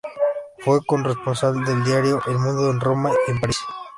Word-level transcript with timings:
Fue 0.57 0.79
corresponsal 0.83 1.63
del 1.63 1.83
diario 1.83 2.19
"El 2.25 2.39
Mundo" 2.39 2.71
en 2.71 2.79
Roma 2.79 3.11
y 3.27 3.31
en 3.33 3.39
París. 3.39 3.59